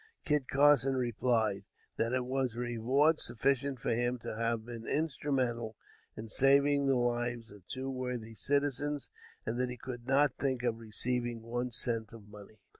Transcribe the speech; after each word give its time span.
Kit 0.25 0.47
Carson 0.47 0.95
replied, 0.95 1.61
"that 1.97 2.11
it 2.11 2.25
was 2.25 2.55
reward 2.55 3.19
sufficient 3.19 3.77
for 3.77 3.91
him 3.93 4.17
to 4.17 4.35
have 4.35 4.65
been 4.65 4.87
instrumental 4.87 5.75
in 6.17 6.27
saving 6.27 6.87
the 6.87 6.95
lives 6.97 7.51
of 7.51 7.61
two 7.67 7.87
worthy 7.87 8.33
citizens, 8.33 9.11
and 9.45 9.59
that 9.59 9.69
he 9.69 9.77
could 9.77 10.07
not 10.07 10.33
think 10.37 10.63
of 10.63 10.79
receiving 10.79 11.43
one 11.43 11.69
cent 11.69 12.13
of 12.13 12.27
money." 12.27 12.63